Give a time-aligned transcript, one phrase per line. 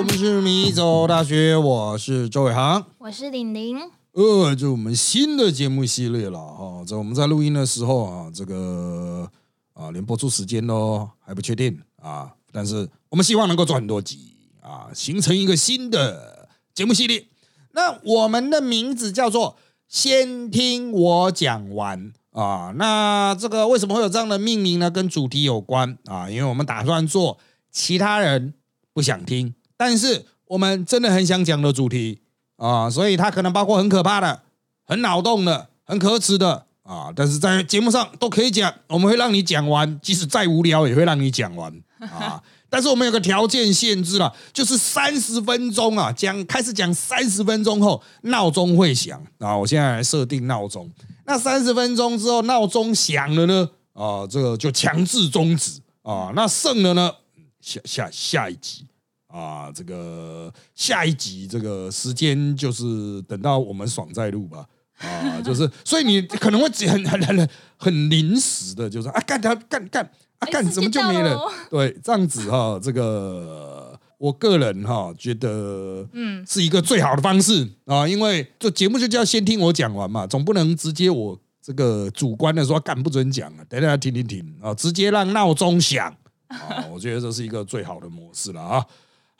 [0.00, 3.76] 我们是米走大学，我是周伟航，我是玲玲。
[4.12, 6.82] 呃，就我们新的节目系列了哈。
[6.86, 9.30] 这我们在录音的时候啊，这个
[9.74, 17.26] 啊，连播出时间都还不确定啊，但是我们希望能够做很多集啊，形成一个新的节目系列。
[17.72, 22.72] 那我们的名字叫做“先听我讲完”啊。
[22.74, 24.90] 那这个为什么会有这样的命名呢？
[24.90, 27.36] 跟主题有关啊，因为我们打算做
[27.70, 28.54] 其他人。
[28.92, 32.20] 不想听，但是我们真的很想讲的主题
[32.56, 34.42] 啊，所以它可能包括很可怕的、
[34.84, 42.42] 很脑洞的、很可耻的啊，但是在节目上都可以讲，我们会让你讲完，即使再无聊也会让你讲完啊。
[42.68, 49.56] 但是我们有个条件限制了，就是三十分钟啊，讲开始讲三十分钟后闹钟会响啊。
[49.56, 50.90] 我现在来设定闹钟，
[51.24, 56.32] 那三十分钟之后闹钟响了呢啊，这个就强制终止啊。
[56.36, 57.14] 那剩了呢？
[57.62, 58.86] 下下下一集
[59.32, 64.66] 啊，这个下一集这个时间就是等到我们爽再录吧
[64.98, 70.04] 啊，就是 所以你可能会很很很很临时的，就是啊干掉干干
[70.38, 71.38] 啊干怎么就没了？
[71.70, 86.14] 对，这样子哈，这个我个人哈觉得嗯是一个最好的方式啊，因为这节目就叫先听我讲完嘛，总不能直接我这个主观的说干不准讲啊，等下停停停啊，直接让闹钟响。
[86.48, 88.84] 啊，我觉得这是一个最好的模式了啊。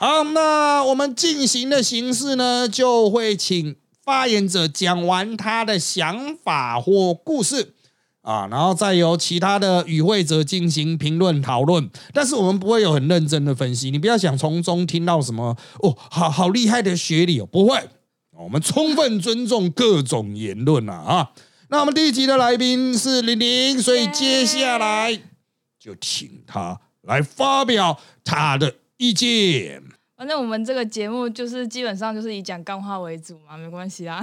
[0.02, 7.74] 好，那我们进行的形式呢，就会请发言者讲完他的想法或故事
[8.22, 11.90] 啊，然后再由其他的与会者进行评论讨论。
[12.14, 17.78] 但是我们不会有很认真的分析，你不要想从中听到什么哦，好好厉害的学理哦，不会。
[18.38, 21.32] 我们充分尊重各种言论啊啊。
[21.68, 25.14] 那我们第一集的来宾是玲玲，所以接下来
[25.78, 26.80] 就请他。
[27.02, 29.83] 来发表他的意见。
[30.14, 34.20] 反正我们这个节目就是基本上就是以讲干话为主嘛，没关系啊。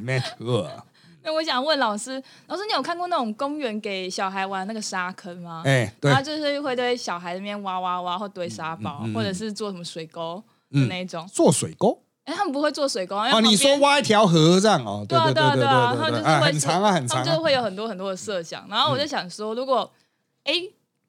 [0.00, 0.66] 没错。
[1.22, 5.60] 那我想问老师，老师你有看过那种公园给小孩玩那个沙坑吗？
[5.66, 6.10] 哎，对。
[6.10, 10.42] 然后就是会对小孩那边挖挖挖，或堆沙包，或者是做什么水沟
[10.88, 11.26] 那种。
[11.26, 12.00] 做水沟？
[12.24, 13.38] 哎，他们不会做水沟啊。
[13.40, 15.04] 你说挖一条河这样哦？
[15.06, 15.94] 对啊，对啊，对啊。
[15.94, 17.22] 他们就是会很长啊，很长。
[17.22, 18.66] 就会有很多很多的设想。
[18.70, 19.92] 然后我就想说，如果
[20.44, 20.54] 哎。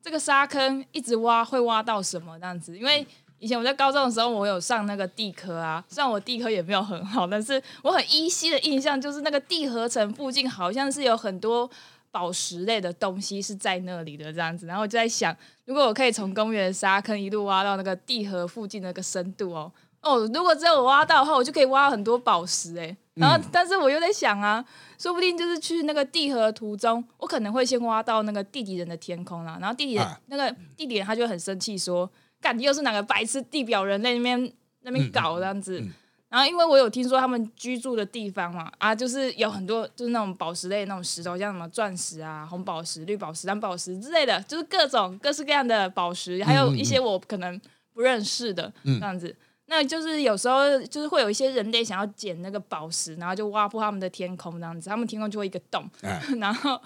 [0.08, 2.78] 这个沙坑一直挖会挖到什么这样子？
[2.78, 3.06] 因为
[3.40, 11.70] 以前我在高中的时候，我有上那个地科啊，虽然我地科也没有很好，但是我很依稀的印象就是那个地核层附近好像是有很多
[12.10, 14.66] 宝石类的东西是在那里的这样子。
[14.66, 15.36] 然后我就在想，
[15.66, 19.70] 如果我可以从公园沙坑一路挖到那个地核附近那个深度哦
[20.08, 22.96] 哦，如果只有我挖到的话，我就可以挖很多宝石哎。
[23.16, 24.64] 然后，但是我又在想啊。
[25.00, 32.10] 说不定就是去那个地核途中，我可能会先挖到那个地底人的天空啦，然后地底人那个地底人他就很生气，说
[32.42, 34.52] ：“干，又是哪个白痴地表人类那边
[34.82, 35.80] 那边搞这样子。”
[36.30, 47.62] 然后因为我有听说他们居住的地方嘛，啊，就是有很多就是那种宝石类那种石头，像什么钻石啊、红宝石、绿宝石、蓝宝石之类的，就是各种各式各样的宝石，还有一些我可能
[47.94, 49.36] 不认识的这样子。
[49.70, 55.86] 那就是有时候就是会有一些人类想要捡那个宝石，然后就挖破他们的天空这样子，他们天空就会一个洞，
[56.40, 56.80] 然后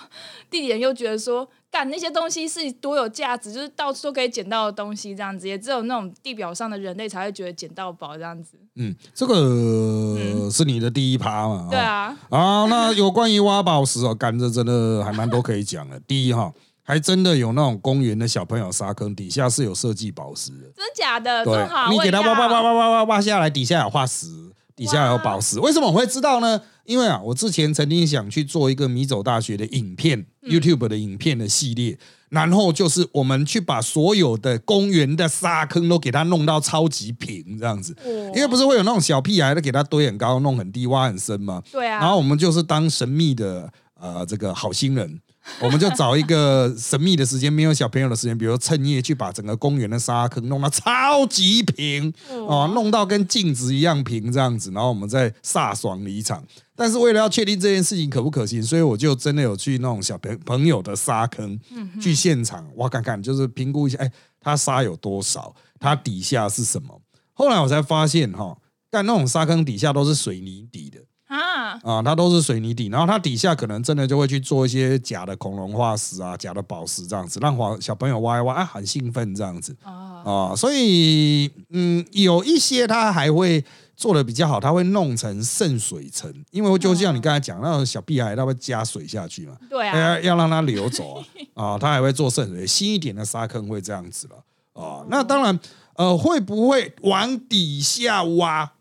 [0.49, 8.57] 地底人又觉得说，干那些东西是多有价值，就是到处都可以捡到的东西这样子，也只有那种地表上的人类才会觉得捡到宝这样子。
[8.75, 11.67] 嗯，这个是你的第一趴嘛？
[11.69, 12.17] 对啊。
[12.29, 15.99] 啊，那有关于挖宝石哦，干这真的还蛮多可以讲的。
[16.07, 16.51] 第一哈。
[16.91, 21.45] 还真的有那种公园的小朋友沙坑底下是有设计宝石的，真假的？
[21.45, 21.55] 对，
[21.89, 24.27] 你给他挖挖挖挖挖挖挖下来，底下有化石，
[24.75, 25.57] 底下有宝石。
[25.61, 26.59] 为什么我会知道呢？
[26.83, 31.97] 因为啊，我之前曾经想去做一个米走大学的影片，YouTube 的影片的系列，
[32.27, 37.95] 然后就是我们去把所有的公园的沙坑都给它弄到超级平这样子，
[38.35, 41.63] 因为不是会有那种小屁孩的给它堆很高、弄很低、挖很深吗？
[41.71, 41.99] 对啊。
[41.99, 45.21] 然后我们就是当神秘的呃这个好心人。
[45.59, 56.43] 我们就找一个神秘的时间，没有小朋友的时间，比如趁夜去把整个公园的沙坑弄到超级平哦，弄到跟镜子一样平这样子，然后我们再飒爽离场。
[56.75, 61.59] 但是为了要确定这件事情可不可行，所以我就真的有去那种小朋朋友的沙坑
[61.99, 67.01] 去现场挖看看，就是评估一下，哎，它沙有多少，它底下是什么。
[67.33, 68.57] 后来我才发现哈，
[68.89, 70.99] 但那种沙坑底下都是水泥底的。
[71.37, 71.79] 啊。
[71.83, 79.75] 啊，它都是水泥底，然后它底下可能真的就会去做一些假的恐龙化石啊，假的宝石这样子，让小小朋友挖一挖啊，很兴奋这样子。
[79.83, 83.63] 啊，所以嗯，有一些它还会
[83.95, 91.25] 做的比较好，它会弄成渗水层，因为就像你刚才讲那种小屁孩，它会加水下去嘛，对啊，要让它流走啊，
[91.73, 94.35] 啊，它还会做渗水，新一点的沙坑会这样子了。
[94.73, 95.59] 啊，那当然。
[95.95, 98.71] 呃，会不会往底下挖，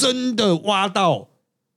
[0.00, 1.28] 真的挖到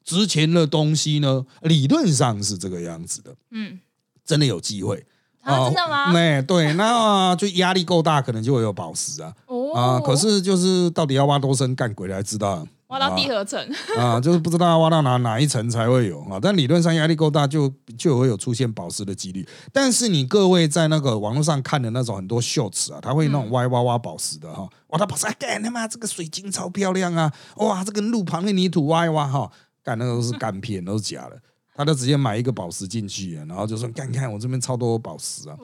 [0.08, 1.46] 值钱的东西呢？
[1.64, 3.78] 理论上是这个样子的，嗯，
[4.24, 5.06] 真的有机会。
[5.42, 6.14] 啊，真的吗？
[6.14, 9.34] 对对，那就压力够大，可能就会有宝石啊。
[9.48, 12.66] 哦啊，可是就是到底要挖多深，干鬼才知道。
[12.88, 13.60] 挖到地核层
[14.00, 16.40] 啊，就是不知道要挖到哪哪一层才会有啊。
[16.42, 19.46] 但理论上压力够大，就就会有出现宝石的几率。
[19.74, 27.30] 但是你各位在那个网络上看的那种很多秀词啊，他会那种挖挖挖宝石的哈，挖到宝石，干他妈这个水晶超漂亮啊！
[27.58, 29.52] 哇，这个路旁的泥土挖一挖哈，
[29.88, 31.42] 干那都是干片，都是假的。
[31.74, 35.56] 他就直接买一个宝石进去，然后就说：“看看我这边超多宝石啊！”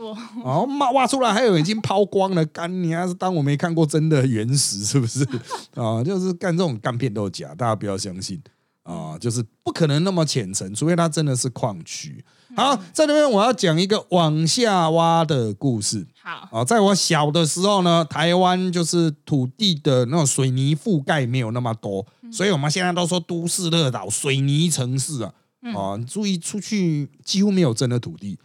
[0.46, 5.28] 然后挖挖出来，还有已经抛光了，干你还是当我没看过真的原石是不是？
[5.74, 8.40] 啊，就是干这种干片都是假，大家不要相信
[8.84, 12.24] 啊，就是不可能那么浅层，除非它真的是矿区。
[12.56, 16.06] 好，在那边我要讲一个往下挖的故事。
[16.22, 25.34] 好啊，在我小的时候呢，台湾就是土地的那种水泥覆盖没有那么多，所以我们现在都说都市热岛、水泥城市啊。
[25.74, 28.38] 啊，你注意出去几乎没有真的土地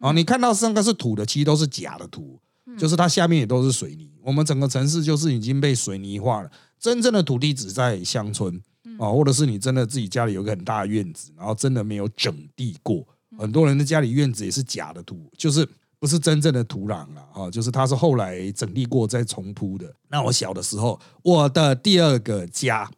[0.00, 0.10] 啊！
[0.10, 2.40] 你看到上个是土的，其实都是假的土，
[2.76, 4.10] 就是它下面也都是水泥。
[4.20, 6.50] 我们整个城市就是已经被水泥化了，
[6.80, 8.60] 真正的土地只在乡村
[8.98, 13.06] 啊，或者是你真的自己家里有个很大的院子，然后真的没有整地过。
[13.38, 15.64] 很多人的家里院子也是假的土，就是
[16.00, 19.94] 不是真正的土壤了啊，就是它是后来整地过再重铺的。
[20.08, 22.90] 那我小的时候，我的第二个家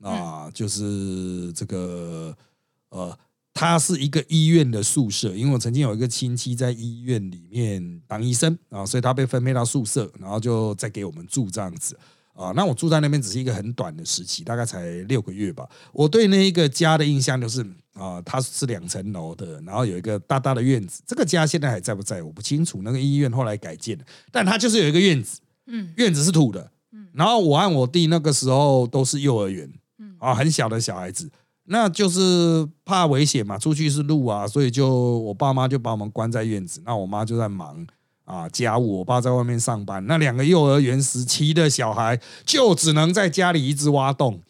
[0.00, 2.36] 啊，就是这个。
[2.90, 3.16] 呃，
[3.54, 11.96] 他是一个医院的宿舍，因为我曾经有一个亲戚在医院里面当医生啊，所以他被分配到宿舍，然后就再给我们住这样子
[12.32, 12.50] 啊。
[12.56, 15.68] 那我住在那边只是一个很短的时期，大概才六个月吧。
[15.92, 21.00] 我对那一个家的印象就是啊，它是两层楼的，然后有一个大大的院子。
[21.06, 22.20] 这个家现在还在不在？
[22.20, 22.80] 我不清楚。
[22.82, 27.06] 那个医院后来改建了，但它就是有一个院子，嗯，院子是土的，嗯。
[27.12, 29.79] 然后我和我弟那个时候都是幼儿园，嗯
[30.20, 31.28] 啊，很小的小孩子。
[31.64, 36.82] 那就是怕危险嘛，出去是路啊，所以就我爸妈就把我们关在院子。
[36.84, 37.86] 那我妈就在忙
[38.24, 40.04] 啊家务，我爸在外面上班。
[40.06, 44.40] 那两个幼儿园时期的小孩就只能在家里一直挖洞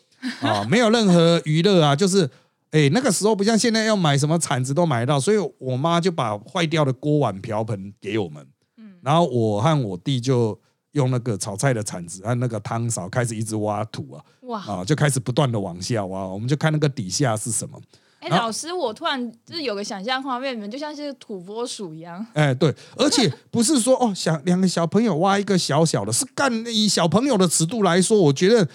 [0.41, 1.95] 啊，没有任何娱乐啊。
[1.95, 2.29] 就是
[2.71, 8.47] 哎，那个时候不像现在要买什么铲子都买得到，所以我妈就把坏掉的锅碗瓢盆给我们。
[8.79, 10.59] 嗯，然后我和我弟就。
[10.93, 17.81] 用那个炒菜的铲子和那个汤勺开始一直挖土啊，哇啊，就开始不断的往下挖，我们就看那个底下是什么。
[18.19, 22.27] 哎，老师，我突然就是有个想象画面，你们就像是土拨鼠一样。
[22.35, 28.69] 哎，对，而且不是说哦，想两个小朋友挖一个小小的，是干以小朋友的尺度来说，我觉得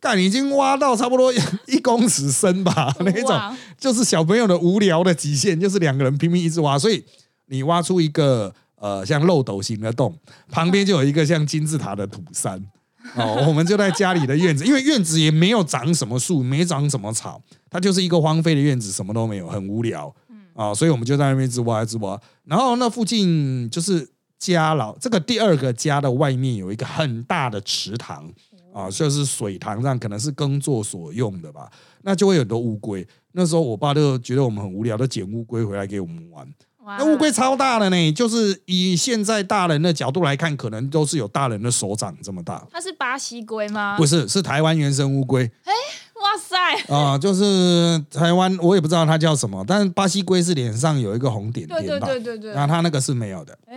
[0.00, 1.32] 干已经挖到差不多
[1.66, 7.04] 一公尺深吧， 那种就是小朋友的无聊的极限，就是两个人拼命一直挖，所以
[7.46, 8.54] 你挖出一个。
[8.84, 10.14] 呃，像漏斗形的洞，
[10.50, 12.62] 旁边就有一个像金字塔的土山
[13.16, 13.42] 哦。
[13.48, 17.40] 我们就在家里的院子，因为院子也没有长什么树，没长什么草，
[17.70, 20.14] 它就是一个荒废的院子，什么都没有，很无聊。
[20.52, 22.20] 啊，所以我们就在那边一直挖，一直挖。
[22.44, 24.06] 然后那附近就是
[24.38, 28.30] 家老这个第二个家的外面有一个很大的池塘
[28.74, 31.70] 啊，就是水塘上可能是耕作所用的吧。
[32.02, 33.06] 那就会有很多乌龟。
[33.32, 36.46] 那时候我爸就觉得我们很无聊，就捡乌龟回来给我们玩。
[36.86, 42.62] 那乌龟超大的呢，就是以现在大人的角度来看，可能都是有大人的手掌这么大。
[42.70, 43.96] 它是巴西龟吗？
[43.96, 45.50] 不是，是台湾原生乌龟。
[45.64, 45.72] 哎，
[46.16, 46.94] 哇塞！
[46.94, 52.54] 啊，就是台湾，我也不知道它叫什么，但是巴西龟是脸上有一个红点点对对对对对。
[52.54, 53.76] 那它那个是没有的，哎，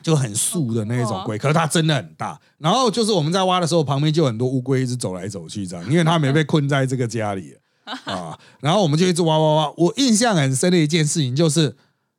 [0.00, 2.38] 就很素的那种龟，可是它真的很大。
[2.58, 7.56] 然后就是我们在挖的时候，旁边就很多乌龟一直走来走去这样，因为它没被困在这个家里
[8.04, 8.38] 啊。
[8.60, 9.72] 然后我们就一直挖挖挖。
[9.76, 11.74] 我印象很深的一件事情就是。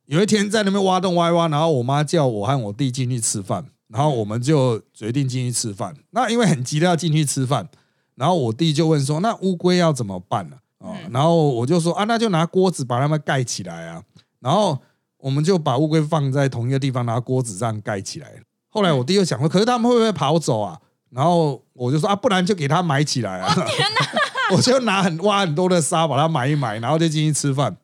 [0.08, 5.94] 有一天在那边挖洞挖挖，然后我妈叫我和我弟进去吃饭，然后我们就决定进去吃饭。
[6.12, 7.68] 那因为很急的要进去吃饭，
[8.14, 14.02] 然后我弟就问说：“那乌龟要怎么办呢？”啊，然后我就说：“啊，那就拿锅子把它们盖起来啊。”
[14.40, 14.78] 然后
[15.18, 18.32] 我们就把乌龟放在同一个地方，拿锅子这样盖起来。
[18.70, 20.80] 后来我弟又想说：“可是他们会不会跑走啊？”
[21.12, 24.08] 然后我就说：“啊，不然就给它埋起来啊！”天哪！
[24.56, 27.76] 我就拿很挖很多的沙把它埋一埋，然后就进去吃饭。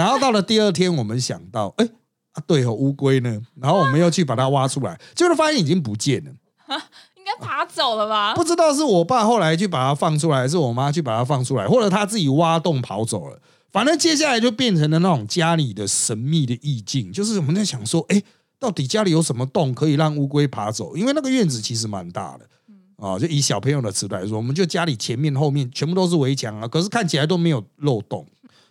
[0.00, 1.86] 然后到了第二天，我们想到，哎，
[2.32, 3.38] 啊，对哦，乌龟呢？
[3.60, 6.30] 然后我们又去把它挖出来， 结果发现已经不见了，
[7.18, 8.34] 应该爬走了吧？
[8.34, 13.38] 不知道是我爸后来去把它放出来，还是我妈去把它放出来，或者他自己挖洞跑走了。
[13.70, 18.22] 反正接下来就变成了那种家里的神秘的意境，就是我们在想说，哎，
[18.58, 20.96] 到底家里有什么洞可以让乌龟爬走？
[20.96, 22.46] 因为那个院子其实蛮大的，
[22.96, 28.26] 啊，就以小朋友的尺度来说，我们就家里前面后面全部都是围墙啊，可是看起来都没有漏洞。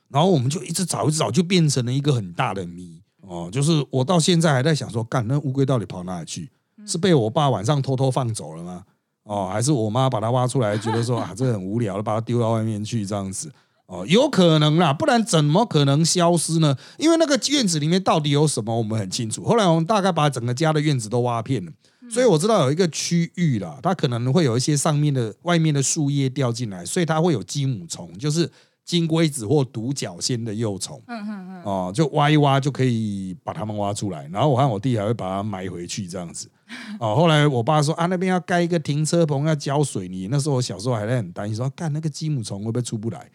[0.10, 3.50] 然后我们就一直找，一直找，就变成了一个很大的谜哦。
[3.52, 6.50] 就是我到现在还在想说，干那乌龟到底跑哪里去？
[6.86, 8.84] 是被我爸晚上偷偷放走了吗？
[9.24, 13.52] 哦，还是我妈把它挖出来，觉得说 啊，这很无聊，把它丢到外面去这样子。
[13.86, 16.76] 哦，有可能啦，不然怎么可能消失呢？
[16.98, 19.44] 因为那个院子里面到底有什么，我们很清楚。
[19.44, 21.72] 后来我们大概把整个家的院子都挖遍了，
[22.08, 28.50] 所以我知道有一个区域啦，它可能会有一些上面的、外面的树叶掉进来，所以它会有鸡母虫，就是
[28.90, 31.00] 金龟子或独角仙的幼虫。
[31.06, 31.64] 嗯嗯嗯。
[31.64, 36.50] 哦，就挖一挖就可以把它们挖出来，然后我和我弟还会把它埋回去这样子。
[37.00, 40.28] 哦，后来我爸说啊，那边要盖一个停车棚，要浇水泥。
[40.32, 43.30] 那时候我小时候还在很担心，说干那个鸡母虫会不会出不来？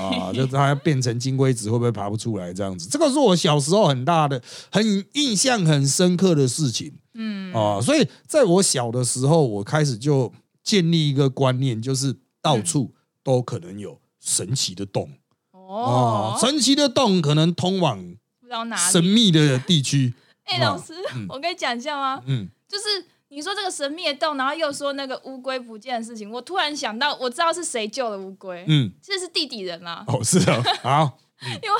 [0.00, 2.54] 啊， 就它变成金龟子会不会爬不出来？
[2.54, 4.40] 这样子，这个是我小时候很大的、
[4.72, 4.82] 很
[5.12, 6.90] 印象很深刻的事情。
[7.12, 10.32] 嗯，哦，所以在我小的时候，我开始就
[10.62, 15.10] 建立一个观念，就是到处都可能有神奇的洞。
[15.52, 17.98] 哦，神奇的洞可能通往
[18.40, 20.14] 不知道哪神秘的地区。
[20.44, 20.94] 哎，老师，
[21.28, 22.22] 我跟你讲一下吗？
[22.26, 22.84] 嗯，就是。
[23.28, 30.04] 你说这个神秘的洞，然后又说那个乌龟不见的事情，我突然想到，我知道是谁救了乌龟，嗯，这是地底人啦。
[30.06, 31.76] 哦，是啊， 好，因为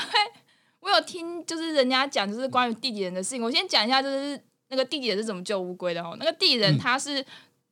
[0.81, 3.41] 我有听，就是人家讲，就是关于地底人的事情。
[3.41, 4.37] 我先讲一下，就是
[4.67, 6.17] 那个地底人是怎么救乌龟的哦。
[6.19, 7.25] 那个地底人他是，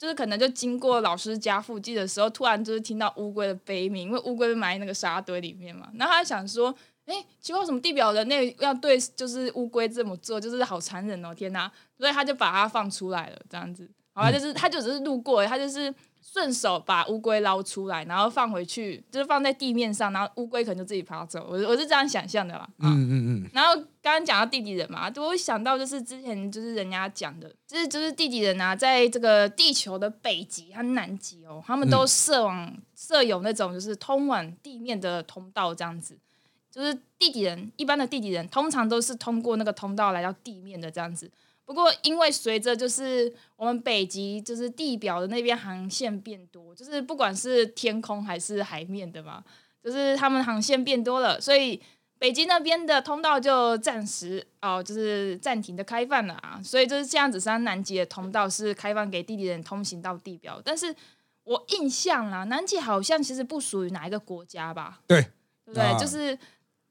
[0.04, 6.76] 就是可能就经过老师家附近的时候，突然就是听到乌龟的悲鸣，因为乌龟被埋那个沙堆里面嘛，然后他想说。
[7.06, 11.36] 哎，奇怪，什么地表人类要对就是乌龟这么做，就是好残忍哦！
[11.36, 13.92] 天哪，所以他就把它放出来了，这样子。
[14.14, 15.94] 好吧，就是他就只是路过，他就是
[16.24, 21.46] 顺手把乌龟捞出来，然后放回去，就是放在地面上，然后乌龟可能就自己爬走。
[21.50, 22.66] 我我是这样想象的啦。
[22.80, 23.50] 嗯嗯嗯。
[23.54, 36.18] 然后刚刚讲到地底人嘛，我想到就是之前就是人家讲的，就是就是地底人啊，在这个地球的北极和南极哦，他们都设往设有那种就是通往地面的通道，这样子。
[36.72, 41.30] 就是地底人，一般的地底人通常都是通过那个通道来到地面的这样子。
[41.66, 49.44] 不过，因为随着就是我们北极就是地表的那边航线变多，就是不管是天空还是海面的嘛，
[49.82, 51.82] 就是他们航线变多了，所以
[52.20, 56.60] 北极那边的通道就暂时哦，就是暂停的开放了啊。
[56.64, 60.62] 所以就是这样子，像南极的通道是开放给地底人通行到地表。
[60.64, 60.94] 但是
[61.44, 65.00] 我印象啦，南极好像其实不属于哪一个国家吧？
[65.08, 65.22] 对，
[65.66, 65.98] 对不对？
[66.00, 66.38] 就是。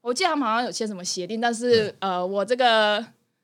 [0.03, 3.01] 我记得他们好像有签什么协定，但是呃，我这个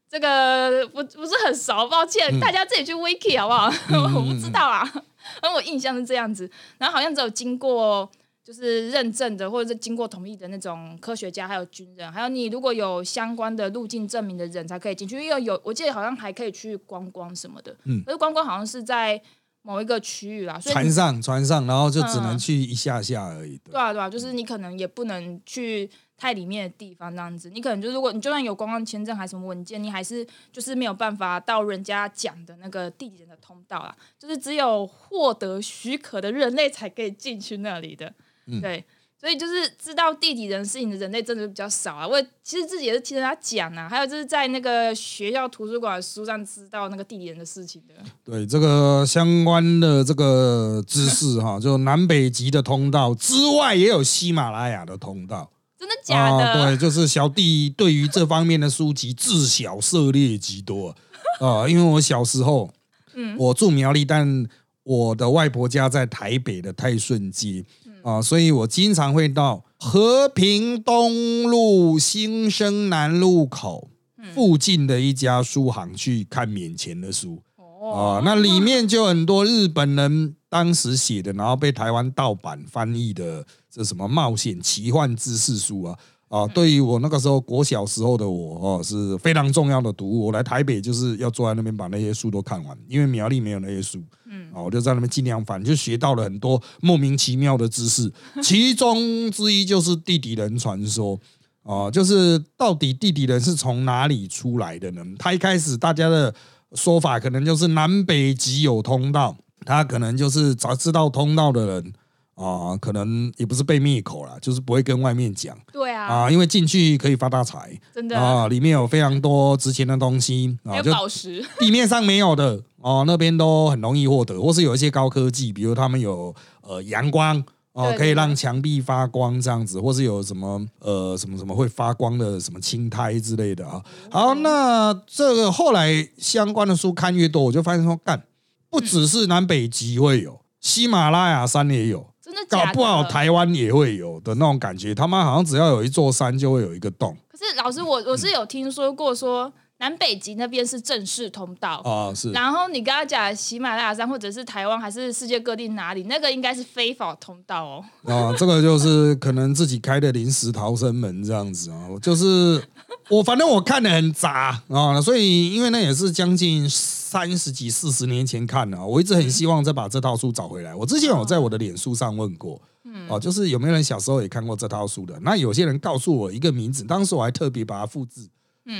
[0.09, 3.69] 这个不不是很熟，抱歉，大家自己去 wiki 好不好？
[4.17, 4.83] 我不知道啊，
[5.39, 6.49] 反正我印象是这样子。
[6.79, 8.09] 然后好像只有经过
[8.43, 15.23] 就是认证的，或者是经过同意的那种科学家，还有军人，还有你如果有相关的路径证明的人才可以进去。
[15.23, 19.21] 因为有我记得好像还可以去观光什么的，嗯，可是观光好像是在
[19.61, 23.59] 某一个区域啦，船上船上，然后就只能去一下下而已。
[23.63, 25.87] 对啊对啊，就是你可能也不能去。
[26.19, 38.13] 太里面的地方那样子，你可能就如果你就算有观光签证还是什么文件，你还是就是没有办法到人家讲的那个地底人的通道啦，就是只有获得许可的人类才可以进去那里的。
[38.61, 38.83] 对，
[39.19, 42.07] 所以就是知道地底人事情的人类真的比较少啊。
[42.07, 47.93] 我其实自己也是听人家讲啊，还有就是在那个学校图书馆书上知道那个地底人的事情的。
[48.23, 55.51] 对，这个相关的这个知识哈，就南北极的通道之外，也有喜马拉雅的通道。
[55.79, 56.53] 真的假的？
[56.53, 60.93] 对，就是小弟对于这方面的书籍自小涉猎极多
[61.39, 61.67] 啊。
[61.69, 62.69] 因为我小时候，
[63.13, 64.45] 嗯，我住苗栗，但
[64.83, 67.63] 我的外婆家在台北的泰顺街
[68.03, 73.89] 啊，所以我经常会到和平东路新生南路口
[74.33, 77.41] 附近的一家书行去看免钱的书。
[77.79, 83.45] 哦，那里面就很多日本人当时写的，然后被台湾盗版翻译的。
[83.71, 85.95] 这什么冒险奇幻知识书啊
[86.27, 86.47] 啊！
[86.47, 90.25] 对于我那个时候国小时候的我哦，是非常重要的读物。
[90.25, 94.03] 我来台北就是要坐在那边把那些书都看完，因为苗栗没有那些书。
[94.25, 98.11] 嗯，啊，我就在那边尽量翻，就学到了很多莫名其妙的知识。
[98.41, 101.19] 其中之一就是地底人传说
[101.61, 105.03] 啊，就是到底地底人是从哪里出来的呢？
[105.19, 106.33] 他一开始大家的
[106.73, 109.35] 说法可能就是南北极有通道，
[109.65, 111.93] 他可能就是早知道通道的人。
[112.35, 115.57] 啊，可能也不是被灭口了，就是不会跟外面讲。
[115.73, 127.43] 对啊，啊，因为进去可以发大财，真的啊，里面有非常多值钱的东西啊，有宝石，地面上没有的哦，那边都很容易获得，或是有一些高科技，比如他们有呃阳光
[127.79, 133.81] 哦，可以让墙壁发光这样子，或是有什么呃什么什么会发光的什么青苔之类的啊。
[134.11, 138.23] 好，那这个后来相关的书看越多，我就发现说，干
[138.69, 142.07] 不只是南北极会有，喜马拉雅山也有。
[142.47, 147.15] 搞不好台湾也会有的那种感觉，他们好像只要有一座山就会有一个洞。
[147.27, 151.77] 可是老师，我我是有听说过说南北极那边是正式通道。
[151.85, 157.85] 啊，是然后你刚刚讲喜马拉雅山或者是台湾还是世界各地哪里，那个应该是非法通道哦。
[158.03, 162.61] 啊，这个就是可能自己开的临时逃生门这样子啊，就是
[163.09, 170.75] 我反正我看的很杂啊，所以因为那也是将近三十几、四十年前看的啊，我一直很希望再把这套书找回来。
[170.75, 172.61] 我之前有在我的脸书上问过，
[173.07, 175.17] 哦、就是有没有人小时候也看过这套书的？
[175.21, 178.27] 那有些人告诉我一个名字，当时我还特别把它复制。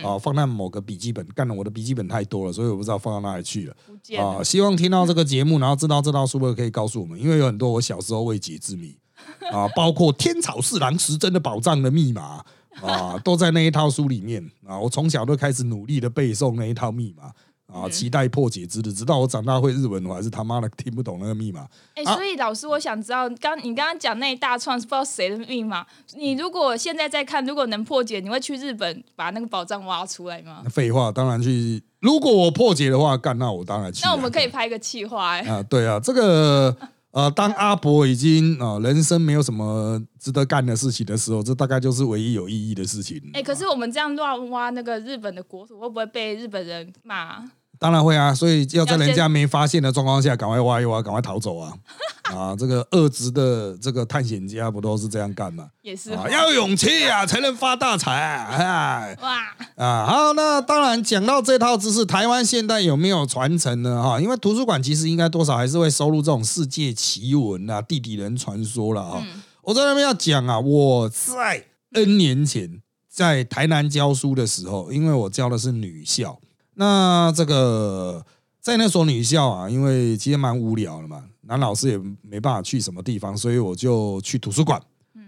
[0.03, 3.75] 哦，放在某个笔记本，干了我的笔记本太多了，所以我不知道放到哪里去了。
[4.21, 8.95] 啊，希望听到这个节目，然后知道这套书的可以告诉我们，因为有很多我小时候未解之谜。
[9.51, 12.43] 啊，包括天草四郎时针的宝藏的密码
[12.81, 14.41] 啊，都在那一套书里面。
[14.65, 14.79] 啊。
[14.79, 17.31] 我从小都开始努力的背诵那一套密码
[17.71, 21.67] 啊，期待破解之日，直到我长大会日文，我还是他妈的听不懂那个密码。
[21.93, 25.85] 哎、啊所以老师，我想知道，刚你刚刚讲那一大串是不知道谁的密码。
[26.15, 30.63] 你如果现在在看，如果能破解，你会去日本把那个宝藏挖出来吗？
[30.69, 31.83] 废话，当然去。
[31.99, 34.09] 如果我破解的话，干那我当然去啊。
[34.09, 36.75] 那我们可以拍个企划、哎、 啊，对啊，这个
[37.11, 43.21] 呃，当阿伯已经啊、人生没有什么值得干的事情的时候，这大概就是唯一有意义的事情。
[43.33, 47.43] 哎、可是我们这样乱挖那个日本的国土，会不会被日本人骂？
[47.79, 51.73] 当然会啊，所以要在人家没发现的状况下，赶快挖一挖，赶快逃走啊！
[52.29, 55.69] 啊，这个恶职的这个探险家不都是这样干吗？
[55.81, 58.49] 也是、啊，要有勇气啊，才能发大财啊！
[58.51, 64.03] 哎哇，啊，好，那当然讲到这套知识，台湾现代有没有传承呢？
[64.03, 69.25] 哈，因为图书馆其实应该多少还是会收录这种世界奇闻啊、地底人传说了啊。
[69.63, 72.81] 我在那边要讲啊，我在 N 年前
[73.11, 76.39] 在台南教书的时候，因为我教的是女校，
[76.79, 78.25] 那这个
[78.61, 84.81] 在那所女校啊，因为其实蛮无聊的嘛，男老师也没办法去什么地方，所以我就去图书馆。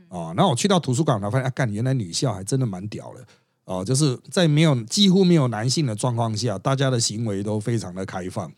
[0.08, 3.26] 哦，然后我去到图书馆，我发现啊，干，原来女校还真的蛮屌的。
[3.66, 8.50] 哦，就是在没有几乎没有男性的状况下，大家的行为都非常的开放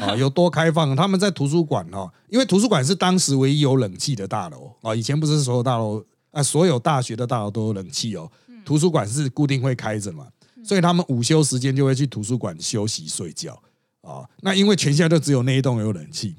[0.00, 0.94] 啊， 有多开放？
[0.94, 8.30] 他们在图书馆哈、哦，因为图书馆是当时唯一有冷气的大楼啊，以前不是所有大楼啊，所有大学的大楼都有冷气哦，
[8.64, 10.26] 图书馆是固定会开着嘛，
[10.66, 13.62] 所以他们午休时间就会去图书馆休息睡觉
[14.00, 14.26] 啊。
[14.40, 16.34] 那因为全校就只有那一栋有冷气，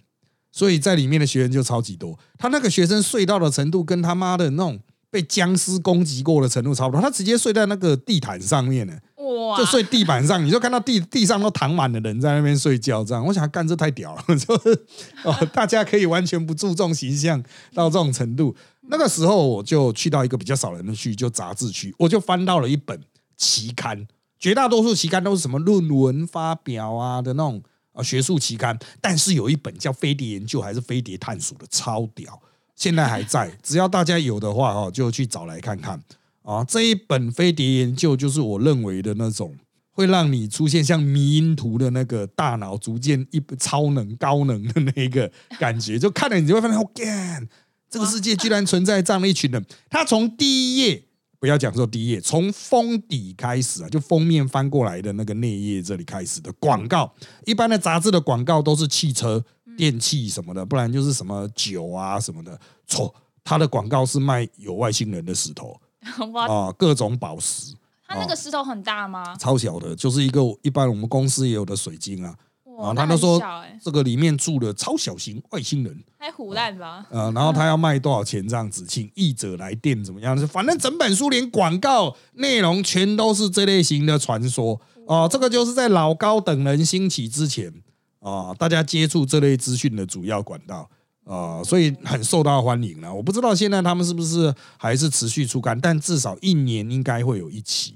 [0.51, 2.19] 所以在里面的学员就超级多。
[2.37, 7.01] 他那个学生睡到的程度，跟他妈的那种被僵尸攻击过的程度差不多。
[7.01, 13.05] 他直接睡在那个地毯上面呢，哇，就睡地板上，你就看到地地上都躺满了人在那边睡觉。
[13.05, 14.85] 这样，我想干这太屌了， 就是
[15.23, 17.41] 哦， 大家可以完全不注重形象
[17.73, 18.53] 到这种程度。
[18.89, 23.01] 那个时候我就去到一个比较少人的区，就杂志区，我就翻到了一本
[23.35, 24.07] 期刊，
[24.39, 27.61] 绝大多数期刊都是什么论文发表啊的那种
[27.93, 32.39] 啊学术期刊，但是有一本叫《飞碟研究》还是《飞碟探索》的，超屌，
[32.75, 36.01] 现在还在，只要大家有的话哦，就去找来看看
[36.43, 36.63] 啊。
[36.63, 39.55] 这一本《飞碟研究》就是我认为的那种。
[39.97, 47.47] 会让你出现像迷因图的那个大脑逐渐一超能高能的那个感觉，就看了你就会发现，哦，干，
[47.89, 49.65] 这个世界居然存在这样的一群人。
[49.89, 51.06] 他从第一页
[51.39, 57.13] 不要讲说第一页，从封底开始啊，就封面翻过来的那个内页这里开始的广告，
[57.45, 59.43] 一般的杂志的广告都是汽车、
[59.77, 62.59] 电器什么的，不然就是什么酒啊什么的。
[62.87, 65.79] 错，他的广告是卖有外星人的石头，
[66.49, 67.75] 啊，各种宝石。
[68.09, 69.35] 它那个石头很大吗？
[69.35, 72.33] 超小的，就是一个一般我们公司也有的水晶啊。
[72.77, 73.41] 哇，啊，他都说
[73.83, 77.05] 这个里面住了超小型外星人，还虎烂吧？
[77.09, 80.37] 呃，然后他要卖多少钱这样子，请译者来电怎么样？
[80.47, 87.73] 反正整本书连广告内容全都是这类型的传说哦、这个就是在老高等人兴起之前
[88.19, 90.89] 啊、大家接触这类资讯的主要管道。
[91.29, 93.13] 啊、所以很受到欢迎了。
[93.13, 97.95] 我不知道现在他们是不是还是持续出刊，但至少一年应该会有一期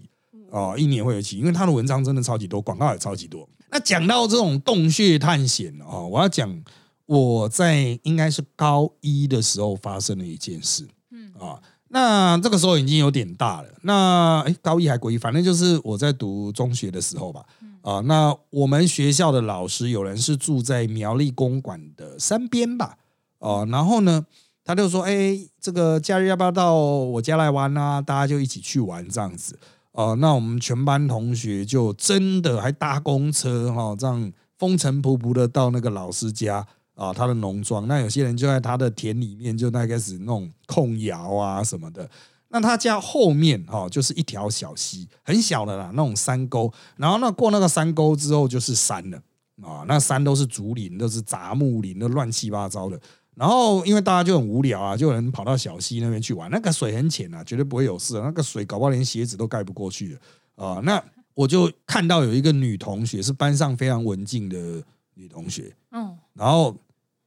[0.52, 3.48] 啊、一年会有一期，因为他的文章真的超级多，广告也超级多。
[3.72, 6.64] 那讲到这种洞穴探险哦、我要讲
[7.06, 13.70] 我在应该是高一的时候发生的一件事，嗯啊，那这个时候已经有点大了。
[13.82, 17.44] 那哎，高一还国一，反正就是我在读中学的时候吧。
[17.82, 22.98] 啊，那我们学校的老师有人是住在苗栗公馆的山边吧？
[23.40, 24.26] 哦、然后呢，
[24.64, 28.00] 他就说：“哎，这个假日要不要到我家来玩啊？
[28.00, 29.58] 大家就一起去玩这样子。”
[29.94, 37.88] 哦，那我们全班同学就真的还搭公车哈、这样风尘仆仆的到那个老师家啊，他的农庄。
[37.88, 42.10] 那有些人就在他的田里面就那开始弄控窑啊什么的。
[42.48, 46.72] 那他家后面哈、就是一条小溪，很小的啦，那种山沟。
[46.96, 49.18] 然后那过那个山沟之后就是山了
[49.62, 53.00] 啊，那山都是竹林，都是杂木林，都乱七八糟的。
[53.42, 56.48] 然后因为大家就很无聊啊，就有人跑到小溪那边去玩。
[56.52, 58.22] 那个水很浅啊，绝对不会有事、啊。
[58.24, 64.84] 那个水搞不好连鞋子都盖不过去的啊、那我就看到有一个女同学是班上非常文静的
[65.16, 66.76] 女同学，嗯然后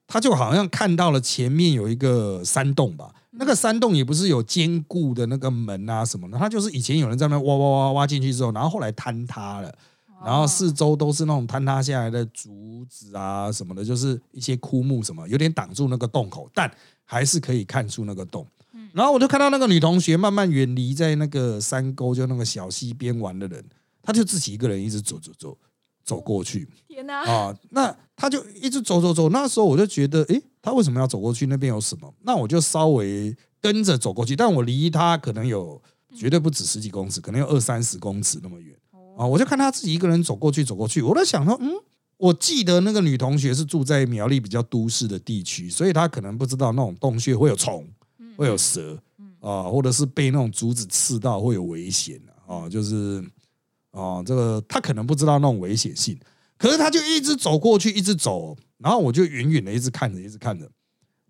[0.06, 9.74] 她就好像看到了前面有一个山洞吧，那个山洞也不是有坚固的那个门啊什么的，它就是以前有人在那挖挖挖挖进去之后，然后后来坍塌了。
[10.22, 16.70] 然后四周都是那种坍塌下来的竹子啊什么的，就是一些枯木什么，有点挡住那个洞口，但
[17.04, 18.46] 还是可以看出那个洞。
[18.92, 23.64] 然后我就看到那个女同学慢慢远离在那个山沟，就那个小溪边玩的人，
[24.02, 25.58] 她就自己一个人一直走走走
[26.04, 27.56] 走过去天哪、啊。
[27.70, 31.46] 那她就一直走走走，那时候我就觉得，诶，她为什么要走过去？
[31.46, 32.12] 那边有什么？
[32.22, 35.80] 那我就稍微跟着走过去，但我离她可能有
[36.16, 38.76] 绝对不止十几公尺，可能有二三十公尺那么远。
[39.16, 41.70] 啊，我就看他自己一个人走过去，走过去，我在想说，嗯，
[42.16, 47.86] 我记得那个女同学是住在苗栗比较都市的地区，所以她可能不知道那种洞穴会有虫，
[48.36, 48.98] 会有蛇
[49.40, 53.24] 啊，或者是被那种竹子刺到会有危险啊，就是
[53.90, 56.18] 啊，这个她可能不知道那种危险性，
[56.58, 60.68] 可是她就一直走过去，一直走，然后我就远远的一直看着，一直看着，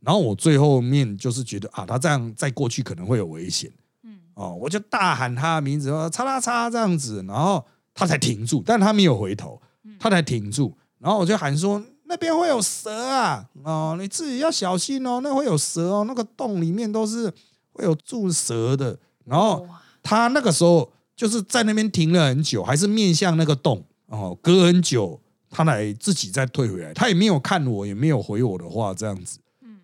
[0.00, 3.70] 然后我最后面就是觉得啊，她这样再过去可能会有危险。
[4.04, 9.60] 嗯哦，我就大喊他的名字，说“叉叉叉”这样子，然后他才停住，但他没有回头，
[9.98, 13.48] 他才停住，然后我就喊说：“那边会有蛇啊！
[13.62, 17.32] 哦，你自己要小心哦，那会有蛇哦，那个洞里面都是
[17.72, 19.66] 会有住蛇的。”然后
[20.02, 29.38] 他那个时候就是在那边停了很久，还是面向那个洞哦，隔很久，他来自己再退回来，他也没有看我，也没有回我的话，这样子，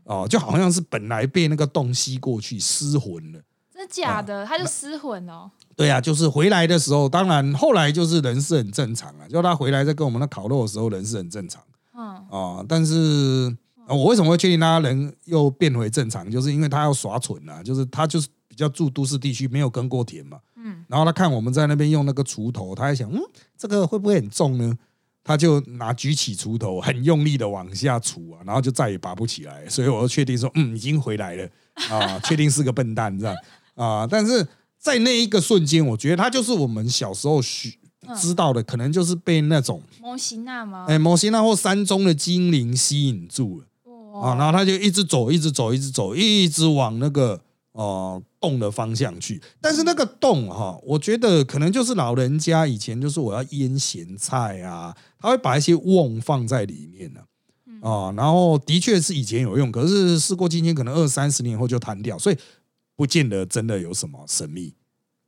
[0.05, 3.41] 哦，就好像是本来被那个洞吸过去，失魂了。
[3.81, 4.45] 真的假的？
[4.45, 5.51] 他就失魂哦。
[5.75, 11.63] 对啊，就是回来的时候，当然后来就是人是很正常啊，就他回来在跟我们那烤肉的时候，人是很正常
[11.97, 12.65] 嗯啊。
[12.69, 20.39] 但是、啊我为什么会确定他人又变回正常，就是因为他要耍蠢啊，就是他就是比较住都市地区，没有耕过田嘛。
[20.57, 23.19] 嗯，然后他看我们在那边用那个锄头，他还想，嗯，
[23.57, 24.77] 这个会不会很重呢？
[25.25, 31.49] 他就拿举起锄头，很用力的往下锄啊，然后就再也拔不起来，所以我就确定说，嗯，已经回来了
[31.91, 33.37] 啊，确定是个笨蛋这样
[33.85, 34.07] 啊。
[34.07, 34.47] 但是
[34.79, 37.79] 在那一个瞬间，我觉得他就是我们小时候需
[38.19, 40.87] 知道的，可能就是被那种摩西娜吗？
[40.89, 43.67] 哎摩西那或山中的精灵吸引住了。
[44.21, 47.41] 啊，然哇，后他就一直走，一直走，一直走，一直往那个
[47.73, 49.41] 呃洞的方向去。
[49.61, 57.21] 但是那个洞哈、我觉得可能就是老人家以前就是我要腌咸菜啊，他会把一些瓮放在里面呢、
[57.83, 58.13] 啊。
[58.17, 62.37] 然后的确是以前有用，可是事过境迁，可能二三十年后就弹掉，所以
[63.01, 64.75] 不见得真的有什么神秘。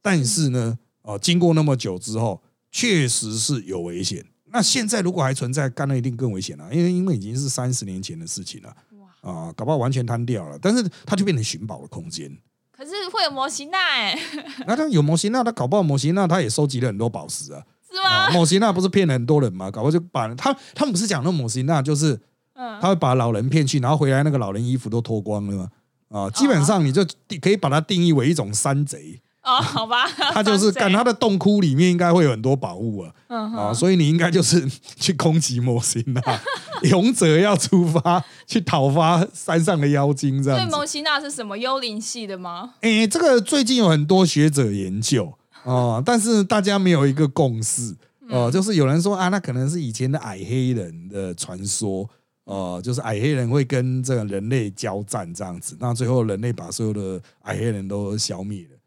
[0.02, 4.26] 但是呢，哦、经过那么久之后，确实是有危险。
[4.50, 8.76] 那现在如果还存在，干了一定更危险了，因为因为已经是三十年前的事情了
[9.22, 10.58] 哇，啊、搞不好完全瘫掉了。
[10.60, 12.30] 但是它就变成寻宝的空间。
[12.70, 14.18] 可是会有摩西娜哎，
[14.68, 17.64] 那他有摩西娜，他搞不好摩西娜他也收集了很多宝石啊。
[17.90, 18.34] 是啊，吗？
[18.34, 19.70] 摩西娜不是骗了很多人吗？
[19.70, 22.20] 搞不好就把他他们不是讲那摩西娜，就是
[22.52, 25.70] 嗯，他会把老人骗去，然后回来那个老人衣服都脱光了吗？
[26.12, 27.04] 啊，基本上你就
[27.40, 33.10] 可以把它定义为一种山贼，哦，好吧， 他就是干他的洞窟里面应该会有很多宝物啊。
[33.28, 36.40] 嗯啊，所以你应该就是 去攻击魔星啊，
[36.84, 40.64] 勇者要出发去讨伐山上的妖精这样子。
[40.64, 42.74] 所以摩西娜是什么幽灵系的吗？
[42.82, 45.32] 诶，这个最近有很多学者研究
[45.64, 47.94] 啊、但是大家没有一个共识
[48.28, 52.08] 哦、就是有人说啊，那可能是以前的矮黑人的传说。
[52.44, 58.78] 呃，就是矮黑人会跟这个人类交战这样子，那最后人类把所有的矮黑人都消灭了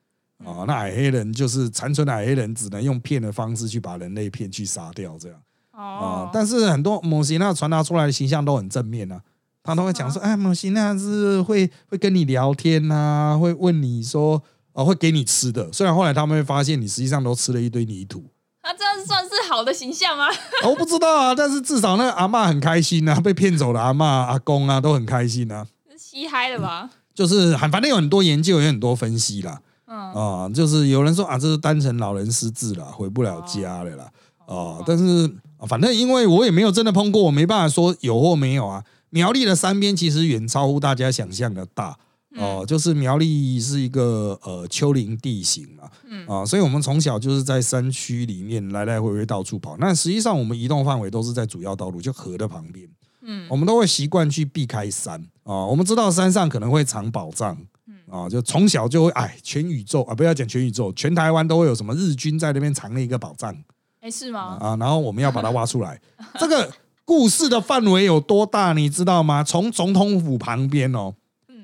[0.52, 5.40] 啊、那矮黑人就是残存的矮黑人，只能用骗的方式去把人类骗去杀掉这样。
[5.72, 9.22] 啊、哦，但是很多某些那传达出来的形象都很正面啊，
[9.64, 15.72] 他都会讲说，哎，某些那是会会跟你聊天呐、会问你说，哦，会给你吃的。
[15.72, 18.24] 虽然后来他们会发现你实际上都吃了一堆泥土，
[18.66, 20.26] 他这样算是好的形象吗？
[20.64, 25.66] 哦我不知道啊，但是至少那个阿嬷很开心啊，被骗走的阿嬷、阿公啊都很开心啊。
[25.92, 26.90] 是嘻嗨的吧？
[27.14, 29.60] 就是反反正有很多研究，有很多分析啦。
[29.88, 34.10] 嗯，啊，就是有人说啊，这是单纯老人失智了，回不了家了啦。
[34.48, 38.84] 哦、但是啊反正因为我也没有真的碰过，我没办法说有或没有啊。
[39.12, 41.98] 苗栗的山边其实远超乎大家想象的大
[42.38, 49.78] 哦、就是苗栗是一个呃丘陵地形嘛，嗯啊，所以我们从小就是在山区里面来来回回到处跑。
[49.78, 52.88] 那实际上我们移动范围都是在主要道路，就河的旁边。
[53.28, 63.56] 嗯我们都会习惯去避开山啊、我们知道山上可能会藏宝藏，嗯啊、就从小就会哎，全宇宙啊，不要讲全宇宙，全台湾都会有什么日军在那边藏了一个宝藏
[64.02, 64.58] 哎，是吗？
[64.60, 66.00] 啊，然后我们要把它挖出来。
[66.40, 66.72] 这个
[67.04, 69.44] 故事的范围有多大，你知道吗？
[69.44, 71.14] 从总统府旁边哦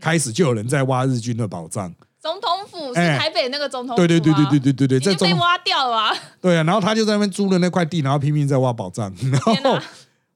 [0.02, 1.94] 开始就有人在挖日军的宝藏。
[2.20, 6.14] 总统府是哎台北那个总统府对对对对对对，对对对，已在被挖掉了啊。
[6.40, 9.80] 对啊，然后他就在那边租了那块地，然后拼命在挖宝藏，然后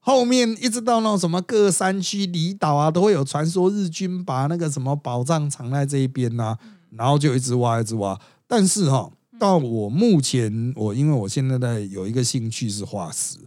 [0.00, 6.56] 后面一直到那种什么各山区离岛啊，都会有传说日军把那个什么宝藏藏在这一边呐、
[6.90, 8.18] 然后就一直挖一直挖。
[8.48, 13.38] 但是哈、到我目前我因为我现在在有一个兴趣是化石，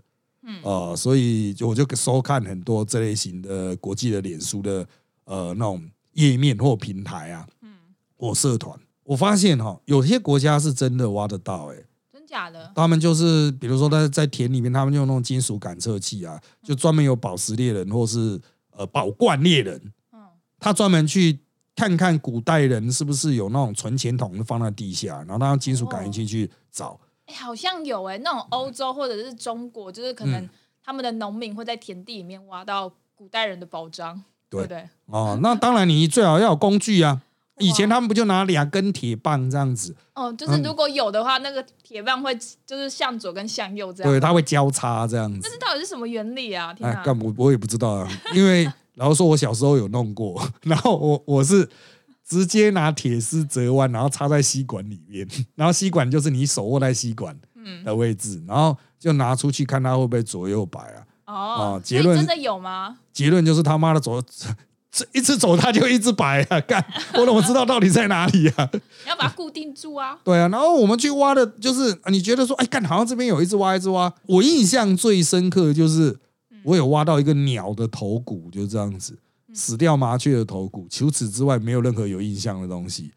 [0.43, 4.87] 嗯呃，所以我就收看很多这类型的国际的脸书的
[5.25, 5.81] 呃那种
[6.13, 7.73] 页面或平台啊，嗯，
[8.15, 12.71] 或社团，我发现哈、有些国家是真的挖得到、欸，真假的？
[12.75, 18.39] 他们就是比如说在在田里面，他们用那种金属感测器啊，就专门有宝石猎人或是
[18.71, 20.19] 呃宝冠猎人，嗯，
[20.59, 21.39] 他专门去
[21.75, 26.99] 看看古代人是不是有那种存钱筒放在地下，然后他用金属感应器去找。
[27.25, 30.49] 哎，好像有哎，那种欧洲或者是中国，就是可能嗯。
[30.81, 34.89] 他们的农民会在田地里面挖到古代人的宝藏，对对不对？
[35.07, 37.21] 哦，那当然你最好要有工具啊。
[37.59, 42.33] 以前他们不就拿两根铁棒这样子，哦，就是如果有的话，那个铁棒会
[42.65, 44.09] 就是向左跟向右这样。
[44.09, 45.57] 对，它会交叉这样子这。
[45.57, 46.73] 到底是什么原理啊？
[46.73, 51.67] 天哎，干我我也不知道啊，因为然后说，我小时候有弄过， 然后我我是
[52.25, 61.03] 直接拿铁丝折弯，然后插在吸管里面， 然后吸管就是你手握在吸管嗯，的位置，然后就拿出去看它会不会左右摆啊。
[61.33, 62.97] 哦哦，结论真的有吗？
[63.13, 64.21] 结论就是他妈的走，
[64.91, 68.69] 这一直走他就一直摆啊，干我怎么知道到底在哪里啊？
[68.73, 70.17] 你 要把它固定住啊。
[70.23, 74.11] 对啊，然后我们去挖的，就是啊你觉得说，哎，干好像这边有一只挖一只挖。
[74.25, 76.17] 我印象最深刻的就是
[76.63, 79.17] 我有挖到一个鸟的头骨，就这样子，
[79.53, 80.87] 死掉麻雀的头骨。
[80.89, 83.11] 除此之外，没有任何有印象的东西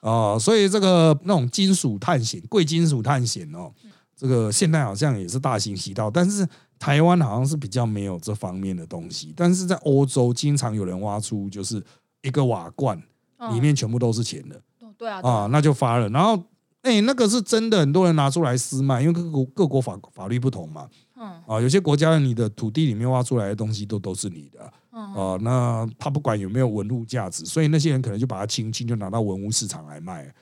[0.00, 3.70] 啊、所以这个那种金属探险、贵金属探险哦，
[4.16, 6.46] 这个现在好像也是大行其道，但是
[6.78, 9.32] 台湾好像是比较没有这方面的东西。
[9.36, 11.82] 但是在欧洲，经常有人挖出就是
[12.22, 13.00] 一个瓦罐，
[13.38, 14.56] 嗯里面全部都是钱的。
[14.80, 16.08] 哦对啊，那就发了。
[16.08, 16.42] 然后，
[16.82, 20.88] 哎、那个是真的，很多人拿出来私卖，因为各国各国法法律不同嘛。
[21.16, 30.32] 嗯啊，有些国家你的土地里面挖出来的东西都都是你的啊嗯啊，那他不管有没有文物价值，所以那些人可能就把它清清，就拿到文物市场来卖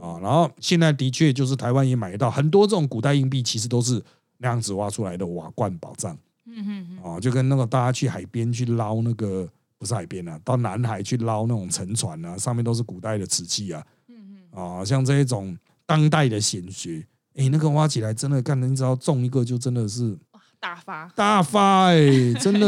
[0.00, 0.20] 哦啊。
[0.20, 4.02] 然后现在的确就是台湾也买得到很多这种古代硬币，其实都是
[4.40, 6.12] 那样子挖出来的瓦罐宝藏。
[6.46, 9.48] 嗯嗯嗯，啊，就跟那个大家去海边去捞那个。
[9.78, 17.02] 不是海边啊，到南海去捞那种沉船啊，上面都是古代的瓷器啊，嗯嗯，啊，像这一种当代的显学，
[17.34, 20.14] 哎、那个挖起来真的，干你只要中一个就真的是，
[20.60, 21.98] 大发，大发哎、
[22.38, 22.66] 真的。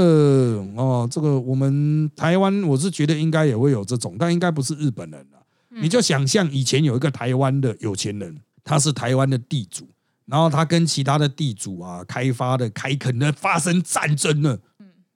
[0.74, 5.46] 哦，这个我们台湾我是觉得应该也会有这种，但应该不是日本人了。
[5.72, 9.86] 嗯你就想象以前有一个台湾的有钱人，他是台湾的地主，
[10.26, 14.58] 然后他跟其他的地主啊开发的开垦的发生战争了，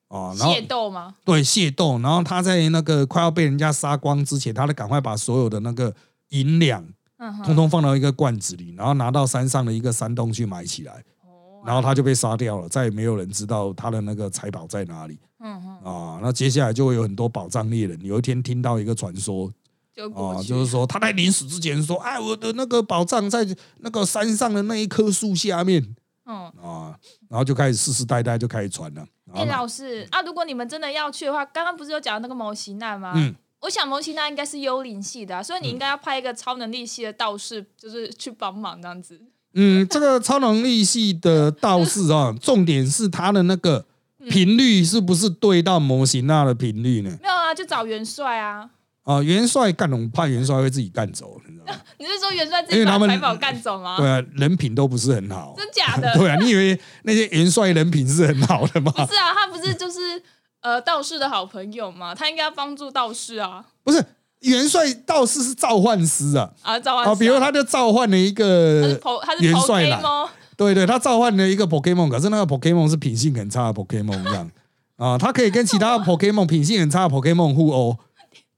[0.09, 1.15] 啊，然后械斗吗？
[1.25, 5.95] 对械斗，然后他在那个快要被人家杀光之前，他得赶快把所有的那个
[6.31, 6.87] 银两
[7.19, 11.63] 嗯，通通放到一个罐子里，然后拿到山上的一个山洞去埋起来，哦。
[11.65, 15.19] 然后他就被杀掉了，再也没有人知道他的那个财宝在哪里。
[15.41, 16.21] 嗯哼，啊。
[16.23, 19.66] 那接下来就会有很多宝藏猎人，有一天听到一个传说啊，
[19.97, 23.47] 就哦，就是说他在临死之前说：“哎，我的那个宝藏在
[23.79, 25.83] 那个山上的那一棵树下面
[26.27, 26.53] 嗯。
[26.63, 26.95] 啊。”
[27.31, 29.03] 然后就开始世世代代就开始传了。
[29.33, 33.15] 哎、然后老师啊，如果你们真的要去的话，刚刚不是有讲那个摩西娜吗？
[33.17, 39.21] 嗯，我想摩西娜应该是幽灵系的、啊，所以你应该要派一个超能力系的道士，就是去帮忙这样子。
[39.55, 43.87] 嗯，这个超能力系的道士啊， 重点是他的那个
[44.21, 47.19] 嗯频率是不是对到摩西那的频率呢？
[47.23, 48.71] 没有啊，就找元帅啊。
[49.07, 51.81] 啊，元帅干我怕元帅会自己干走，你知道吗？
[51.97, 53.97] 你是说元帅自己把财宝干走吗？
[53.99, 55.55] 对啊，人品都不是很好。
[55.57, 56.13] 真假的？
[56.19, 58.91] 对啊，你以为那些元帅人品是很好的吗？
[58.91, 60.21] 不是啊，他不是就是
[60.61, 62.13] 呃道士的好朋友吗？
[62.13, 64.05] 他应该要帮助道士啊不是，
[64.41, 68.99] 元帅道士是召唤师啊，啊，召唤啊，师比如他就召唤了一个
[69.41, 74.51] 元帅来 Pokemon，对对，他召唤了一个 Pokemon，可是那个 Pokemon 是品性很差的 Pokemon 这样
[74.97, 77.97] 啊，他可以跟其他 Pokemon 品性很差的 Pokemon 互殴，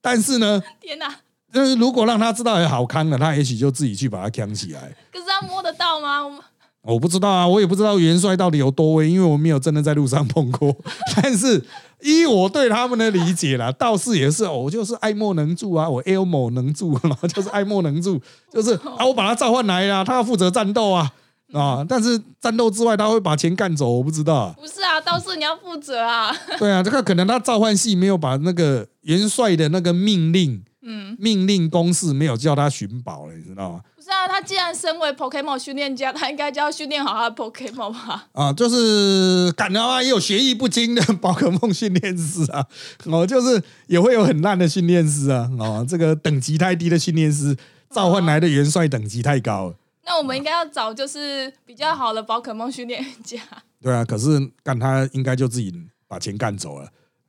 [0.00, 1.14] 但是呢，天哪！
[1.52, 4.94] 就是如果让他知道有好康了，他也许就自己去把它扛起来。
[5.10, 6.22] 可是他摸得到吗？
[6.22, 6.44] 我
[6.82, 10.74] 我不知道啊，我也不知道元帅到底有多威，因为我没有真的在路上碰过。
[11.16, 11.62] 但是
[12.00, 18.20] 依我对他们的理解啦，道士也是，哦我就是爱莫能助啊，我 Elmo 能助，然后就是爱莫能助，
[18.52, 21.10] 就是啊，我把他召唤来啦，他要负责战斗啊
[21.52, 24.54] 啊，但是战斗之外他会把钱干走，我不知道、啊。
[24.56, 26.30] 不是啊，道士你要负责啊。
[26.58, 33.80] 对啊，这个可能他召唤系没有把那个元帅的那个命令嗯，命令公式没有叫他寻宝了，你知道吗？
[33.96, 38.26] 不是啊，他既然身为 Pokemon 训练家，他应该就要训练好他的 Pokemon 吧？
[38.32, 42.64] 啊，就是感到啊，也有学艺不精的宝可梦训练师啊，
[43.06, 47.56] 哦，就是也会有很烂的训练师啊，哦，这个等级太低的训练师
[47.90, 49.74] 召唤来的元帅等级太高了。
[50.08, 53.38] 那我们应该要找就是比较好的宝可梦训练家
[53.82, 55.72] 对啊，可是干他应该就自己
[56.08, 56.88] 把钱干走了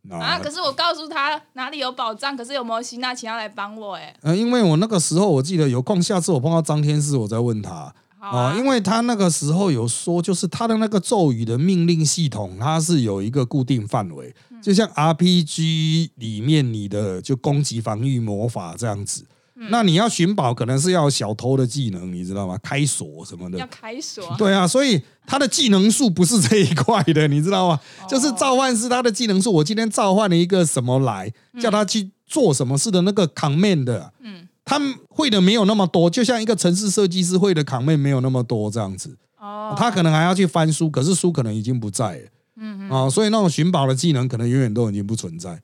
[0.09, 0.17] 啊！
[0.17, 0.49] 啊可。
[0.49, 3.95] 是我告诉他哪里有宝藏，可是有没有吸纳其他来帮我？
[3.95, 19.25] 哎，呃，因为我那个时候我记得有空，下次我碰到张天师，我再问他好啊，因为他那个时候有说，就是他的那个咒语的命令系统，它是有一个固定范围，就像 RPG 里面你的就攻击、防御、魔法这样子。
[19.69, 22.57] 那你要寻宝，可能是要小偷的技能，你知道吗？
[22.63, 23.57] 开锁什么的。
[23.57, 23.67] 要。
[23.67, 27.79] 开锁，对啊，所以他的技能数不是这一块的，你知道吗？
[28.01, 28.07] 哦。
[28.07, 42.25] 就是召唤师他的技能数，我今天召唤了一个什么来，叫他去做什么事的那个 command 的，嗯，他会的没有那么多，就像一个城市设计师会的 command 没有那么多这样子，哦，他可能还要去翻书，可是书可能已经不在了，
[42.57, 42.89] 嗯嗯。
[42.89, 45.61] 啊，所以那种寻宝的技能可能永远都已经不存在。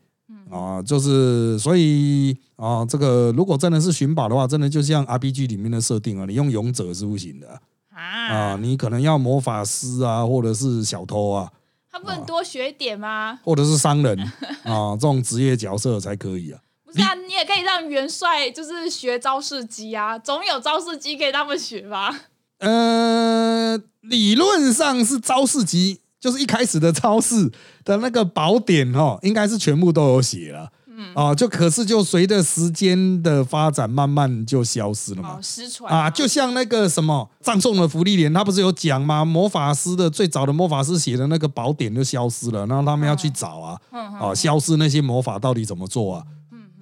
[0.56, 7.60] 啊，就是所以啊，这个如果真的是寻宝的话，真的就像 RPG 里面的设定啊，你用勇者是不行的
[7.94, 11.52] 啊，啊，你可能要魔法师啊，或者是小偷啊，
[11.92, 13.38] 他不能多学一点吗？
[13.44, 14.18] 或者是商人
[14.64, 16.60] 啊，这种职业角色才可以啊。
[16.86, 22.16] 不是啊，你也可以让元帅就是学招式机啊，总有招式机可以让他们学吧？
[22.60, 27.52] 呃，理论上是招式集，就是一开始的超市
[27.84, 30.68] 的那个宝典哦，应该是全部都有写了。
[30.88, 35.40] 嗯，啊，就可是就随着时间的发展，慢慢就消失了嘛哦，。
[35.40, 39.24] 失传啊，就像那个什么葬送的福利莲，他不是有讲吗？
[39.24, 46.24] 魔法师的最早的魔法师写的那个宝典就消失了，然后他们要去找啊，嗯啊，消失那些魔法到底怎么做啊？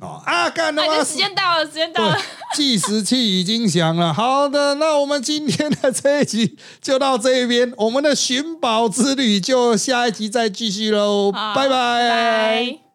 [0.07, 2.17] 啊啊，干他哎，妈这时间到了，时间到了，，
[2.55, 4.13] 计时器已经响了。
[4.13, 12.92] 好的，那我们今天的这一集就到这边，我们的寻宝之旅就下一集再继续喽，拜拜。